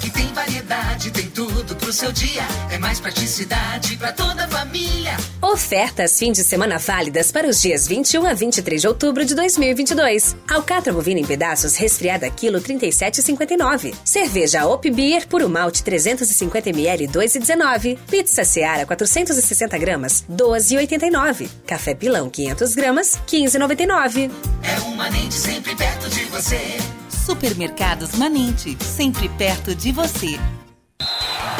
[0.00, 2.40] Aqui tem variedade, tem tudo pro seu dia.
[2.70, 5.14] É mais praticidade pra toda a família.
[5.42, 10.34] Ofertas fim de semana válidas para os dias 21 a 23 de outubro de 2022.
[10.48, 13.94] Alcatra bovina em pedaços resfriada quilo 37,59.
[14.02, 17.98] Cerveja Op Beer puro malte 350 ml 2,19.
[18.10, 21.46] Pizza Seara 460 gramas 12,89.
[21.66, 24.30] Café Pilão 500 gramas 15,99.
[24.62, 26.89] É um manente sempre perto de você.
[27.30, 30.36] Supermercados Manente, sempre perto de você.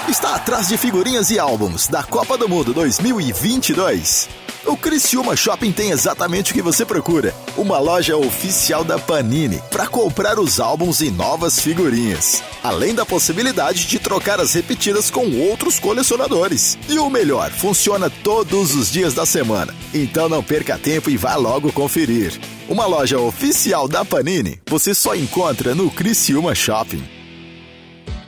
[0.09, 4.50] Está atrás de figurinhas e álbuns da Copa do Mundo 2022.
[4.67, 7.35] O Criciúma Shopping tem exatamente o que você procura.
[7.57, 12.43] Uma loja oficial da Panini para comprar os álbuns e novas figurinhas.
[12.63, 16.79] Além da possibilidade de trocar as repetidas com outros colecionadores.
[16.89, 19.75] E o melhor, funciona todos os dias da semana.
[19.95, 22.39] Então não perca tempo e vá logo conferir.
[22.69, 27.20] Uma loja oficial da Panini você só encontra no Criciúma Shopping.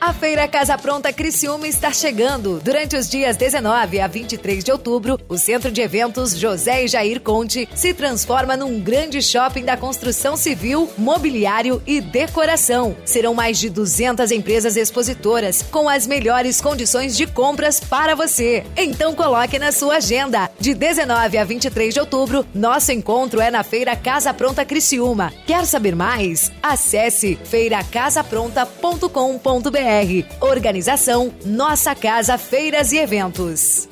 [0.04, 2.60] A Feira Casa Pronta Criciúma está chegando.
[2.64, 7.20] Durante os dias 19 a 23 de outubro, o Centro de Eventos José e Jair
[7.20, 12.96] Conte se transforma num grande shopping da construção civil, mobiliário e decoração.
[13.04, 18.64] Serão mais de 200 empresas expositoras com as melhores condições de compras para você.
[18.76, 20.50] Então coloque na sua agenda.
[20.58, 25.32] De 19 a 23 de outubro, nosso encontro é na Feira Casa Pronta Criciúma.
[25.46, 26.50] Quer saber mais?
[26.60, 29.91] Acesse feiracasapronta.com.br
[30.40, 33.91] Organização Nossa Casa Feiras e Eventos.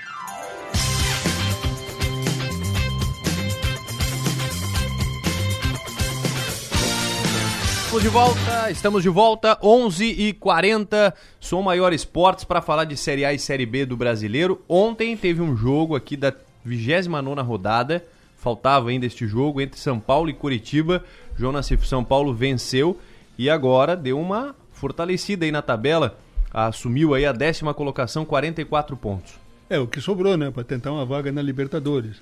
[7.91, 13.33] Estamos de volta, estamos de volta, 11h40, Som Maior Esportes para falar de Série A
[13.33, 14.61] e Série B do Brasileiro.
[14.69, 18.01] Ontem teve um jogo aqui da 29 rodada,
[18.37, 21.03] faltava ainda este jogo entre São Paulo e Curitiba.
[21.37, 22.97] João Nassif São Paulo venceu
[23.37, 26.17] e agora deu uma fortalecida aí na tabela,
[26.53, 29.33] assumiu aí a décima colocação, 44 pontos.
[29.69, 32.21] É, o que sobrou, né, para tentar uma vaga na Libertadores.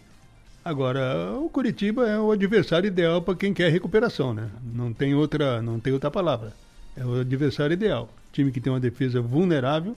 [0.63, 4.49] Agora, o Curitiba é o adversário ideal para quem quer recuperação, né?
[4.73, 6.53] Não tem outra, não tem outra palavra.
[6.97, 8.09] É o adversário ideal.
[8.33, 9.95] Time que tem uma defesa vulnerável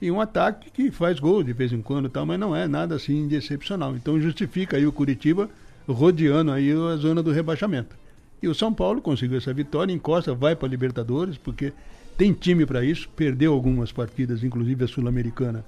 [0.00, 2.94] e um ataque que faz gol de vez em quando, tal, mas não é nada
[2.94, 3.94] assim de excepcional.
[3.94, 5.48] Então justifica aí o Curitiba
[5.86, 7.96] rodeando aí a zona do rebaixamento.
[8.42, 11.72] E o São Paulo conseguiu essa vitória, encosta, vai para a Libertadores, porque
[12.16, 15.64] tem time para isso, perdeu algumas partidas, inclusive a Sul-Americana,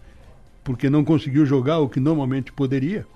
[0.65, 3.07] porque não conseguiu jogar o que normalmente poderia.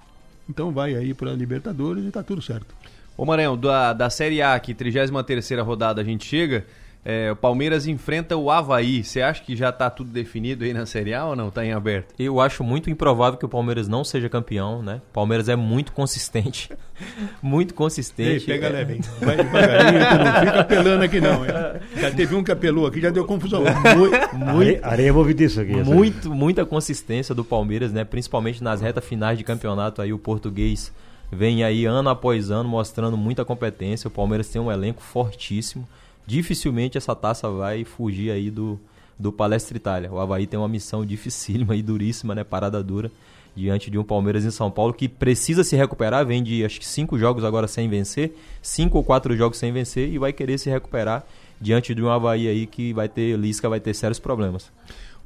[0.48, 2.74] Então vai aí para Libertadores e tá tudo certo.
[3.16, 6.66] Ô Maranhão, da, da Série A, que 33 rodada a gente chega,
[7.04, 9.04] é, o Palmeiras enfrenta o Havaí.
[9.04, 11.48] Você acha que já está tudo definido aí na Série A ou não?
[11.48, 12.14] Está em aberto?
[12.18, 15.02] Eu acho muito improvável que o Palmeiras não seja campeão, né?
[15.10, 16.70] O Palmeiras é muito consistente.
[17.42, 18.50] muito consistente.
[18.50, 18.70] Ei, pega é...
[18.70, 19.00] leve, hein?
[19.20, 21.44] Vai devagarinho, não fica apelando aqui não.
[21.44, 21.52] Hein?
[21.94, 23.62] Já teve um que apelou aqui, já deu confusão.
[23.62, 25.74] Muito, muito, areia movediça aqui.
[25.74, 28.04] Muito, muita consistência do Palmeiras, né?
[28.04, 30.90] Principalmente nas retas finais de campeonato aí, o português
[31.30, 34.08] vem aí ano após ano mostrando muita competência.
[34.08, 35.86] O Palmeiras tem um elenco fortíssimo
[36.26, 38.78] dificilmente essa taça vai fugir aí do,
[39.18, 40.12] do Palestra Itália.
[40.12, 42.44] O Havaí tem uma missão dificílima e duríssima, né?
[42.44, 43.10] Parada dura,
[43.54, 46.86] diante de um Palmeiras em São Paulo que precisa se recuperar, vem de acho que
[46.86, 50.68] cinco jogos agora sem vencer, cinco ou quatro jogos sem vencer e vai querer se
[50.70, 51.24] recuperar
[51.60, 54.70] diante de um Havaí aí que vai ter, Lisca vai ter sérios problemas.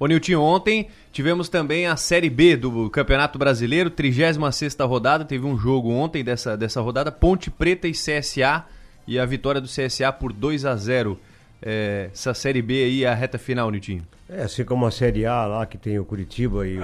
[0.00, 5.58] Ô Nilton, ontem tivemos também a Série B do Campeonato Brasileiro, 36 rodada, teve um
[5.58, 8.64] jogo ontem dessa, dessa rodada, Ponte Preta e CSA,
[9.08, 11.18] e a vitória do CSA por 2 a 0
[11.62, 14.06] é, essa Série B aí, a reta final, Nitinho.
[14.28, 16.82] É, assim como a Série A lá, que tem o Curitiba e o,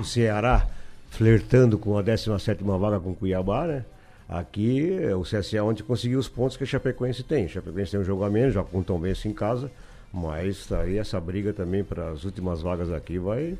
[0.00, 0.66] o Ceará
[1.08, 3.84] flertando com a 17 vaga com o Cuiabá, né?
[4.28, 7.44] Aqui, o CSA ontem conseguiu os pontos que a Chapecoense tem.
[7.44, 9.70] A Chapecoense tem um jogo a menos, já com o Tom Benz em casa,
[10.12, 13.56] mas tá aí essa briga também para as últimas vagas aqui vai...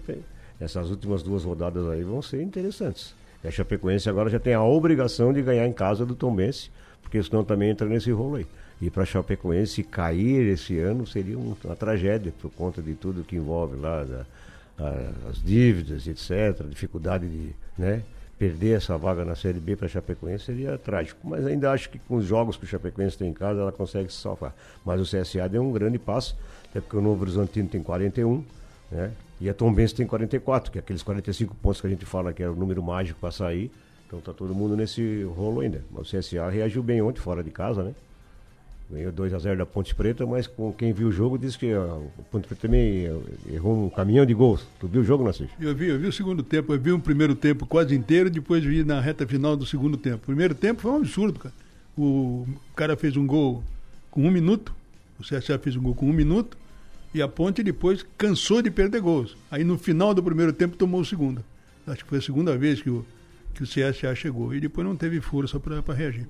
[0.60, 3.14] Essas últimas duas rodadas aí vão ser interessantes.
[3.44, 6.70] A Chapecoense agora já tem a obrigação de ganhar em casa do Tom Benz
[7.12, 8.46] porque senão também entra nesse rolo aí.
[8.80, 13.76] E para Chapecoense cair esse ano seria uma tragédia por conta de tudo que envolve
[13.76, 14.24] lá, da,
[14.78, 18.02] a, as dívidas, etc., dificuldade de né,
[18.38, 21.20] perder essa vaga na Série B para Chapecoense seria trágico.
[21.22, 24.10] Mas ainda acho que com os jogos que o Chapecoense tem em casa ela consegue
[24.10, 24.56] se salvar.
[24.82, 26.34] Mas o CSA deu um grande passo,
[26.70, 28.42] até porque o Novo Horizontino tem 41,
[28.90, 29.12] né?
[29.38, 32.32] E a Tom Benz tem 44, que é aqueles 45 pontos que a gente fala
[32.32, 33.70] que é o número mágico para sair.
[34.12, 35.82] Então tá todo mundo nesse rolo ainda.
[35.90, 37.94] Mas o CSA reagiu bem ontem, fora de casa, né?
[38.90, 42.46] Ganhou 2x0 da Ponte Preta, mas com quem viu o jogo disse que o Ponte
[42.46, 43.06] Preta também
[43.50, 44.66] errou um caminhão de gols.
[44.78, 45.50] Tu viu o jogo, Nassif?
[45.58, 46.74] Eu vi, eu vi o segundo tempo.
[46.74, 50.18] Eu vi o primeiro tempo quase inteiro, depois vi na reta final do segundo tempo.
[50.18, 51.54] O primeiro tempo foi um absurdo, cara.
[51.96, 52.46] O
[52.76, 53.64] cara fez um gol
[54.10, 54.74] com um minuto,
[55.18, 56.58] o CSA fez um gol com um minuto,
[57.14, 59.38] e a Ponte depois cansou de perder gols.
[59.50, 61.42] Aí no final do primeiro tempo tomou o segundo.
[61.86, 63.06] Acho que foi a segunda vez que o
[63.52, 64.54] que o CSA chegou.
[64.54, 66.26] E depois não teve força para reagir.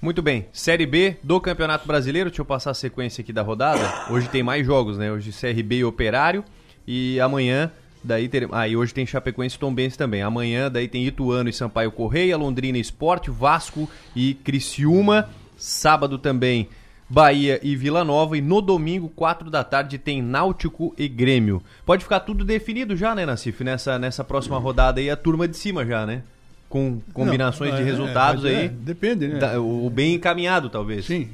[0.00, 0.46] Muito bem.
[0.52, 2.28] Série B do Campeonato Brasileiro.
[2.30, 4.12] Deixa eu passar a sequência aqui da rodada.
[4.12, 5.10] Hoje tem mais jogos, né?
[5.10, 6.44] Hoje CRB e Operário.
[6.86, 7.70] E amanhã,
[8.04, 8.48] daí ter...
[8.52, 10.22] Ah, e hoje tem Chapecoense e Tombense também.
[10.22, 15.30] Amanhã, daí tem Ituano e Sampaio Correia, Londrina Esporte, Vasco e Criciúma.
[15.56, 16.68] Sábado também
[17.08, 18.36] Bahia e Vila Nova.
[18.36, 21.62] E no domingo, 4 da tarde, tem Náutico e Grêmio.
[21.84, 23.62] Pode ficar tudo definido já, né, Nacife?
[23.62, 26.22] Nessa, nessa próxima rodada aí, a turma de cima já, né?
[26.68, 28.68] Com combinações Não, de é, resultados é, aí.
[28.68, 29.38] depende, né?
[29.38, 31.04] Da- o bem encaminhado, talvez.
[31.06, 31.28] Sim.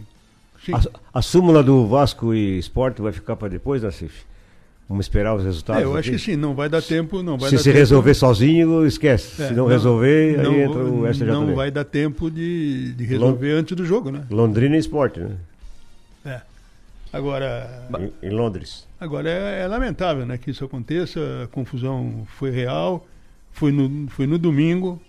[0.73, 4.25] A, a súmula do Vasco e Sport vai ficar para depois, Nassif?
[4.89, 5.83] Vamos esperar os resultados?
[5.83, 6.19] É, eu acho aqui?
[6.19, 7.23] que sim, não vai dar tempo.
[7.23, 9.43] Não vai Se dar se tempo- resolver sozinho, esquece.
[9.43, 11.33] É, Se não, resolver, não- aí entra o STJD.
[11.33, 14.25] Não vai dar tempo de, de resolver antes do jogo, né?
[14.31, 15.31] Londrina e Sport, né?
[17.13, 17.87] Agora.
[18.23, 18.89] Em, em Londres.
[18.99, 23.07] Agora é, é lamentável né, que isso aconteça, a confusão foi real,
[23.51, 25.01] foi no, foi no domingo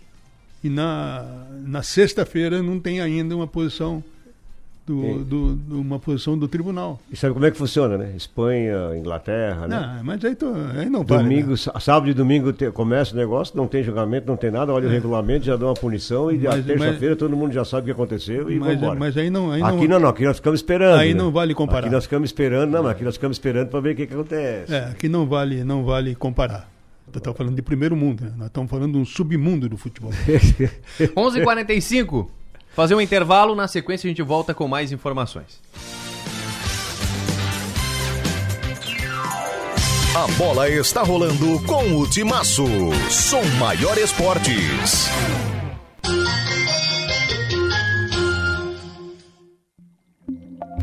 [0.63, 4.03] e na, na sexta-feira não tem ainda uma posição
[4.85, 6.99] do, do, do- uma posição do tribunal.
[7.09, 8.11] E sabe como é que funciona, né?
[8.17, 9.95] Espanha, Inglaterra, né?
[9.97, 11.23] Não, mas aí, tô, aí não vale.
[11.23, 11.55] Domingo, né?
[11.57, 14.87] sá- sábado e domingo te- começa o negócio, não tem julgamento, não tem nada, olha
[14.87, 17.85] o regulamento, já dá uma punição e Mas- a terça-feira todo mundo já sabe o
[17.85, 18.99] que aconteceu e Mas- vambora.
[18.99, 20.99] mas aí não- aí aqui não- não, não, aqui nós ficamos esperando.
[20.99, 21.19] Aí né?
[21.21, 21.85] não vale comparar.
[21.85, 24.13] Aqui nós ficamos esperando, não, mas aqui nós ficamos esperando para ver o que, que
[24.13, 24.73] acontece.
[24.75, 26.69] É, que não vale, não vale comparar.
[27.07, 28.31] Nós estamos falando de primeiro mundo, né?
[28.35, 30.11] nós estamos falando de um submundo do futebol.
[31.15, 32.27] 11h45.
[32.73, 35.61] Fazer um intervalo, na sequência a gente volta com mais informações.
[40.15, 42.65] A bola está rolando com o Timaço.
[43.11, 45.07] Som Maior Esportes.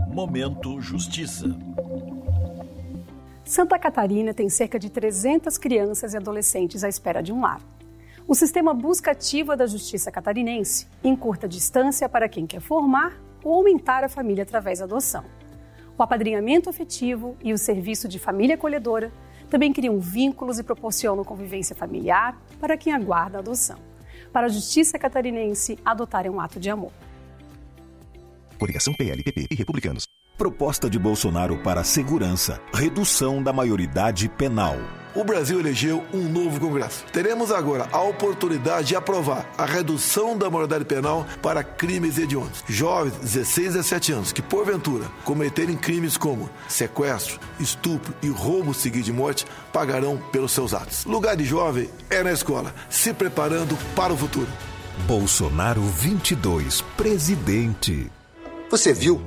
[0.08, 1.46] Momento Justiça.
[3.44, 7.60] Santa Catarina tem cerca de 300 crianças e adolescentes à espera de um lar.
[8.30, 13.54] O sistema busca ativa da Justiça Catarinense encurta a distância para quem quer formar ou
[13.54, 15.24] aumentar a família através da adoção.
[15.98, 19.12] O apadrinhamento afetivo e o serviço de família acolhedora
[19.50, 23.80] também criam vínculos e proporcionam convivência familiar para quem aguarda a adoção.
[24.32, 26.92] Para a Justiça Catarinense, adotar é um ato de amor.
[28.60, 30.04] Coligação PLPP e Republicanos.
[30.38, 34.76] Proposta de Bolsonaro para a segurança, redução da maioridade penal.
[35.14, 37.04] O Brasil elegeu um novo Congresso.
[37.12, 42.62] Teremos agora a oportunidade de aprovar a redução da maioridade penal para crimes hediondos.
[42.68, 48.72] Jovens de 16 a 17 anos que, porventura, cometerem crimes como sequestro, estupro e roubo
[48.72, 51.04] seguido de morte, pagarão pelos seus atos.
[51.04, 54.48] Lugar de jovem é na escola, se preparando para o futuro.
[55.06, 58.10] Bolsonaro 22, presidente.
[58.70, 59.20] Você viu?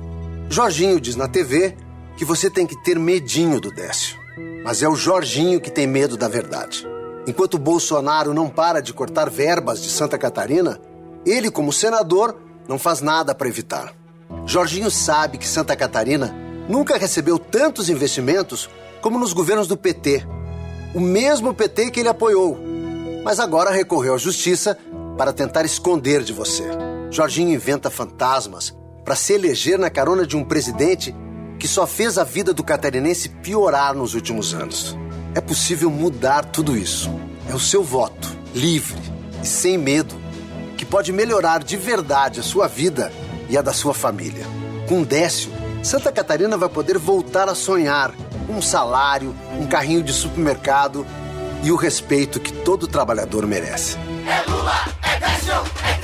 [0.48, 1.76] Jorginho diz na TV
[2.16, 4.23] que você tem que ter medinho do Décio.
[4.64, 6.86] Mas é o Jorginho que tem medo da verdade.
[7.26, 10.80] Enquanto Bolsonaro não para de cortar verbas de Santa Catarina,
[11.24, 13.94] ele, como senador, não faz nada para evitar.
[14.46, 16.34] Jorginho sabe que Santa Catarina
[16.68, 18.68] nunca recebeu tantos investimentos
[19.00, 20.26] como nos governos do PT.
[20.94, 22.58] O mesmo PT que ele apoiou.
[23.24, 24.78] Mas agora recorreu à justiça
[25.16, 26.64] para tentar esconder de você.
[27.10, 28.74] Jorginho inventa fantasmas
[29.04, 31.14] para se eleger na carona de um presidente
[31.64, 34.94] que só fez a vida do catarinense piorar nos últimos anos.
[35.34, 37.10] É possível mudar tudo isso.
[37.48, 39.00] É o seu voto, livre
[39.42, 40.14] e sem medo,
[40.76, 43.10] que pode melhorar de verdade a sua vida
[43.48, 44.44] e a da sua família.
[44.86, 45.50] Com Décio,
[45.82, 48.12] Santa Catarina vai poder voltar a sonhar
[48.46, 51.06] um salário, um carrinho de supermercado
[51.62, 53.96] e o respeito que todo trabalhador merece.
[54.26, 56.03] É Lula, é Décio, é 13.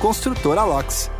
[0.00, 1.19] Construtora LOX.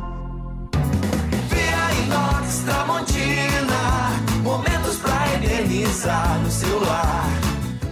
[2.51, 4.11] Inox Tramontina,
[4.43, 7.29] momentos pra eternizar no celular.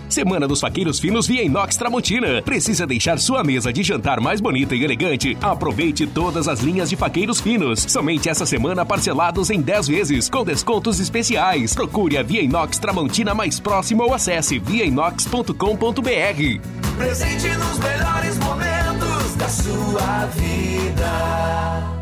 [0.09, 2.41] Semana dos Faqueiros Finos via Inox Tramontina.
[2.41, 5.37] Precisa deixar sua mesa de jantar mais bonita e elegante?
[5.39, 7.85] Aproveite todas as linhas de faqueiros finos.
[7.87, 11.73] Somente essa semana parcelados em 10 vezes, com descontos especiais.
[11.73, 15.53] Procure a Via Inox Tramontina mais próxima ou acesse viainox.com.br.
[16.97, 21.98] Presente nos melhores momentos da sua vida.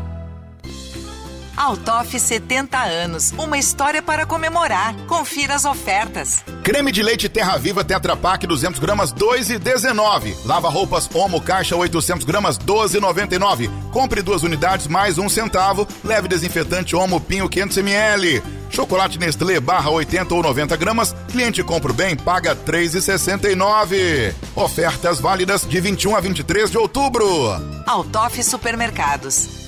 [1.58, 4.94] Altoff 70 anos, uma história para comemorar.
[5.08, 6.44] Confira as ofertas.
[6.62, 10.36] Creme de leite Terra Viva Tetra Pak 200 gramas 2,19.
[10.44, 13.68] Lava roupas Omo Caixa 800 gramas 12,99.
[13.90, 15.86] Compre duas unidades mais um centavo.
[16.04, 18.40] Leve desinfetante Omo Pinho 500 ml.
[18.70, 21.12] Chocolate Nestlé barra 80 ou 90 gramas.
[21.32, 24.32] Cliente compra bem, paga 3,69.
[24.54, 27.26] Ofertas válidas de 21 a 23 de outubro.
[27.84, 29.67] Altoff Supermercados.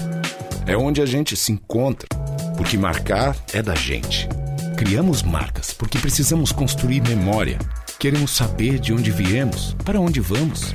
[0.66, 2.08] É onde a gente se encontra,
[2.56, 4.26] porque marcar é da gente.
[4.74, 7.58] Criamos marcas porque precisamos construir memória.
[7.98, 10.74] Queremos saber de onde viemos, para onde vamos.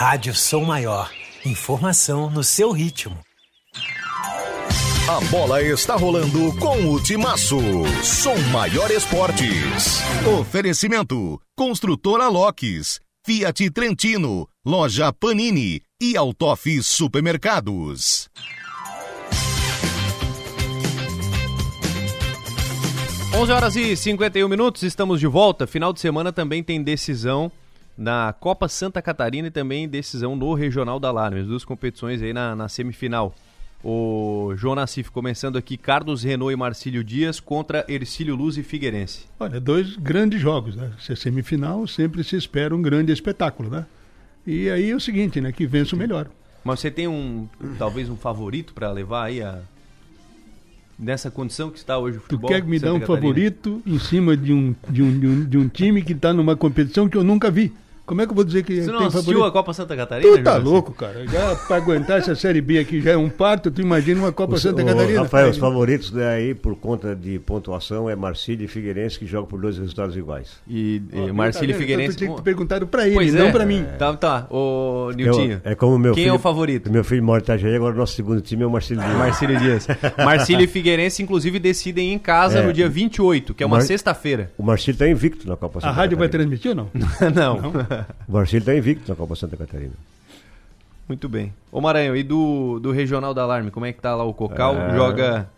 [0.00, 1.10] Rádio Som Maior.
[1.44, 3.18] Informação no seu ritmo.
[5.08, 7.58] A bola está rolando com o Timaço.
[8.04, 10.00] Som Maior Esportes.
[10.38, 18.28] Oferecimento: Construtora Locks, Fiat Trentino, Loja Panini e Altoff Supermercados.
[23.34, 25.66] Onze horas e 51 minutos, estamos de volta.
[25.66, 27.50] Final de semana também tem decisão
[27.98, 31.40] na Copa Santa Catarina e também decisão no Regional da Alarme.
[31.40, 33.34] As duas competições aí na, na semifinal.
[33.82, 39.26] O João Nassif começando aqui, Carlos Renault e Marcílio Dias contra Ercílio Luz e Figueirense.
[39.38, 40.92] Olha, dois grandes jogos, né?
[41.00, 43.84] Se é semifinal, sempre se espera um grande espetáculo, né?
[44.46, 45.52] E aí é o seguinte, né?
[45.52, 46.28] Que vença o melhor.
[46.64, 49.60] Mas você tem um, talvez um favorito para levar aí a
[50.98, 52.50] nessa condição que está hoje o futebol?
[52.50, 53.20] Tu quer me dar um Catarina?
[53.20, 56.56] favorito em cima de um, de um, de um, de um time que está numa
[56.56, 57.72] competição que eu nunca vi?
[58.08, 59.44] Como é que eu vou dizer que Você não tem assistiu favorito?
[59.48, 60.36] a Copa Santa Catarina?
[60.38, 61.26] Tu tá louco, cara.
[61.26, 64.54] Já pra aguentar essa Série B aqui já é um parto, tu imagina uma Copa
[64.54, 65.20] Os- Santa o- Catarina.
[65.22, 69.60] Rafael, os favoritos daí, por conta de pontuação, é Marcílio e Figueirense, que jogam por
[69.60, 70.58] dois resultados iguais.
[70.66, 71.80] E, e Marcílio tá vendo?
[71.80, 72.08] Figueirense.
[72.08, 73.52] Então tu tinha que ter perguntado pra ele, Pois não é.
[73.52, 73.84] pra mim.
[73.98, 74.46] Tá, tá.
[74.50, 75.60] Ô, Niltinho.
[75.64, 76.90] Eu- é como meu Quem filho, é o favorito?
[76.90, 79.16] Meu filho mora em Itajaí, agora o nosso segundo time é o Marcílio Dias.
[79.18, 79.86] Marcílio Dias.
[80.24, 82.66] Marcílio e Figueirense, inclusive, decidem em casa É.
[82.66, 84.50] no dia 28, que é uma Mar- sexta-feira.
[84.56, 86.48] O Marcílio está invicto na Copa A Santa rádio vai Catarina.
[86.50, 86.88] transmitir ou não?
[87.34, 87.97] não.
[88.28, 89.92] O Marcílio está invicto na Copa Santa Catarina.
[91.08, 91.52] Muito bem.
[91.72, 94.76] Ô Maranhão, e do, do Regional da Alarme, como é que tá lá o Cocal?
[94.76, 94.94] É.
[94.94, 95.48] Joga.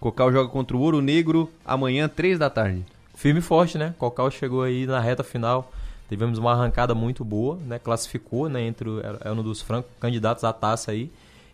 [0.00, 2.84] Cocal joga contra o Ouro Negro amanhã, três da tarde.
[3.14, 3.94] Firme e forte, né?
[3.98, 5.70] Cocal chegou aí na reta final.
[6.08, 7.78] Tivemos uma arrancada muito boa, né?
[7.78, 8.62] Classificou, né?
[8.62, 11.10] Entre o- é um dos francos candidatos à taça aí.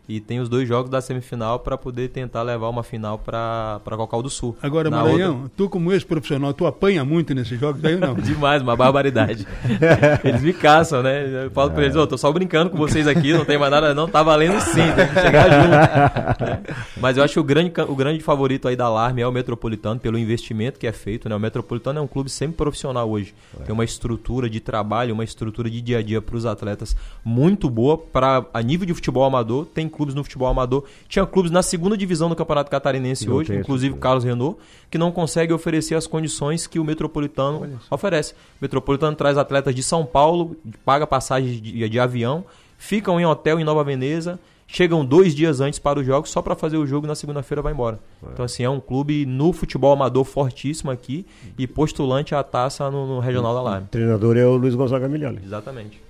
[0.08, 4.22] E tem os dois jogos da semifinal para poder tentar levar uma final para Cocal
[4.22, 4.56] do Sul.
[4.62, 8.14] Agora, Na Maranhão, outra- tu como ex-profissional, tu apanha muito nesses jogos aí ou não?
[8.20, 9.46] Demais, uma barbaridade.
[10.24, 11.44] eles me caçam, né?
[11.44, 13.92] Eu falo pra eles, ô, tô só brincando com vocês aqui, não tem mais nada,
[13.94, 15.68] não, tá valendo sim, tem que chegar junto.
[15.70, 16.60] né?
[17.00, 20.00] Mas eu acho que o grande, o grande favorito aí da Alarme é o Metropolitano,
[20.00, 21.36] pelo investimento que é feito, né?
[21.36, 23.34] O Metropolitano é um clube sempre profissional hoje.
[23.64, 27.98] Tem uma estrutura de trabalho, uma estrutura de dia a dia pros atletas muito boa
[27.98, 29.66] para a nível de futebol amador.
[29.66, 30.84] Tem clubes no futebol amador.
[31.08, 34.96] Tinha clubes na segunda divisão do Campeonato Catarinense Não hoje, inclusive o Carlos Renault, que
[34.96, 38.32] não consegue oferecer as condições que o Metropolitano oferece.
[38.32, 42.44] O Metropolitano traz atletas de São Paulo, paga passagens de, de avião,
[42.78, 44.38] ficam em hotel em Nova Veneza,
[44.68, 47.60] chegam dois dias antes para os jogos só para fazer o jogo e na segunda-feira
[47.60, 47.98] vai embora.
[48.32, 51.26] Então assim, é um clube no futebol amador fortíssimo aqui
[51.58, 53.86] e postulante à taça no, no Regional da Alarme.
[53.86, 55.40] O treinador é o Luiz Gonzaga Milhali.
[55.44, 56.07] Exatamente.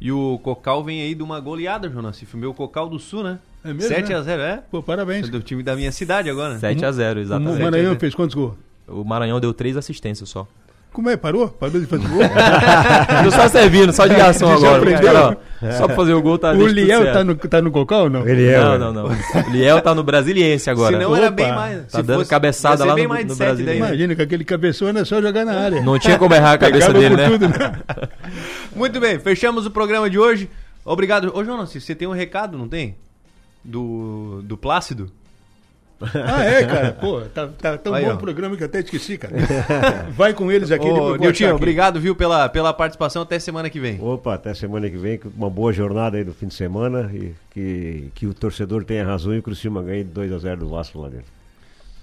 [0.00, 2.16] E o Cocal vem aí de uma goleada, Jonas.
[2.16, 3.38] Se filmou o Cocal do Sul, né?
[3.64, 4.50] É mesmo, 7x0, né?
[4.50, 4.62] é?
[4.70, 5.26] Pô, parabéns.
[5.26, 6.58] É do time da minha cidade agora.
[6.58, 7.60] 7 a 0 exatamente.
[7.60, 8.54] O Maranhão fez quantos gols?
[8.86, 10.46] O Maranhão deu três assistências só.
[10.92, 11.16] Como é?
[11.16, 11.48] Parou?
[11.48, 12.18] Parou de fazer gol?
[13.24, 14.98] Tô só servindo, só de garçom agora.
[15.00, 18.04] Cara, ó, Só pra fazer o gol tá O Liel tá no, tá no Cocal
[18.04, 18.24] ou não?
[18.24, 19.04] não, não, não.
[19.06, 20.96] O Liel tá no Brasiliense agora.
[20.96, 21.82] Senão era bem mais.
[21.86, 23.66] Tá se dando fosse- cabeçada lá bem no, mais de no sete Brasil.
[23.66, 23.86] daí, né?
[23.86, 25.80] Imagina, com aquele cabeção era só jogar na área.
[25.82, 27.30] Não tinha como errar a cabeça Pegava dele, né?
[27.30, 27.72] tudo, né?
[28.74, 30.48] Muito bem, fechamos o programa de hoje.
[30.84, 31.30] Obrigado.
[31.32, 32.96] Ô, Jonas, você tem um recado, não tem?
[33.64, 35.10] Do, do Plácido?
[36.00, 36.92] Ah, é, cara?
[36.92, 38.14] Pô, tá, tá tão Aí, bom ó.
[38.14, 39.34] o programa que eu até esqueci, cara.
[40.16, 40.86] Vai com eles aqui.
[40.86, 43.22] Ô, Niltinho, obrigado, viu, pela, pela participação.
[43.22, 44.00] Até semana que vem.
[44.00, 48.10] Opa, até semana que vem, uma boa jornada aí no fim de semana e que,
[48.14, 51.26] que o torcedor tenha razão e o Criciúma ganhe 2x0 do Vasco lá dentro.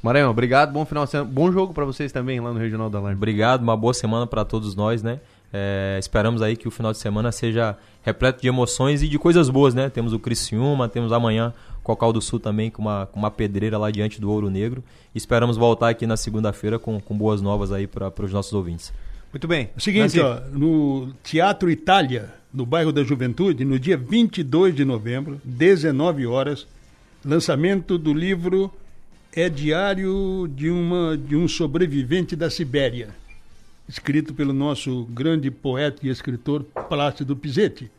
[0.04, 0.72] Maranhão, obrigado.
[0.72, 1.30] Bom final de semana.
[1.32, 3.18] Bom jogo pra vocês também lá no Regional da Alarme.
[3.18, 5.20] Obrigado, uma boa semana para todos nós, né?
[5.58, 9.50] É, esperamos aí que o final de semana seja repleto de emoções e de coisas
[9.50, 9.90] boas, né?
[9.90, 13.78] Temos o Criciúma, temos amanhã o Cocal do Sul também com uma, com uma pedreira
[13.78, 14.84] lá diante do Ouro Negro.
[15.14, 18.92] Esperamos voltar aqui na segunda-feira com, com boas novas aí para os nossos ouvintes.
[19.32, 19.70] Muito bem.
[19.74, 24.84] É o seguinte, ó, no Teatro Itália, no bairro da Juventude, no dia 22 de
[24.84, 26.68] novembro, 19 horas,
[27.24, 28.70] lançamento do livro
[29.34, 33.16] É Diário de, uma, de um Sobrevivente da Sibéria,
[33.88, 37.90] escrito pelo nosso grande poeta e escritor Plácido Pisetti.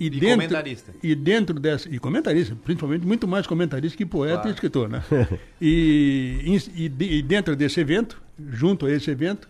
[0.00, 0.92] E comentarista.
[1.02, 1.88] E dentro dessa.
[1.88, 4.48] E comentarista, principalmente muito mais comentarista que poeta Claro.
[4.48, 5.02] e escritor, né?
[5.60, 6.40] e,
[6.76, 8.20] e, e de- e dentro desse evento,
[8.52, 9.48] junto a esse evento,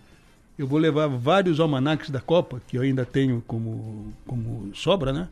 [0.58, 5.28] eu vou levar vários almanaques da Copa, que eu ainda tenho como, como sobra, né?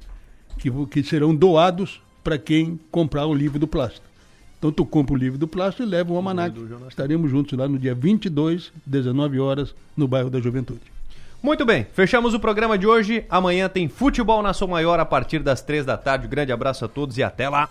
[0.59, 4.07] Que, que serão doados para quem comprar o livro do plástico.
[4.67, 6.59] Então tu compra o livro do plástico e leva o almanaque.
[6.89, 10.81] Estaremos juntos lá no dia 22, 19 horas, no bairro da Juventude.
[11.41, 13.25] Muito bem, fechamos o programa de hoje.
[13.31, 16.27] Amanhã tem futebol na Som Maior a partir das três da tarde.
[16.27, 17.69] Um grande abraço a todos e até lá.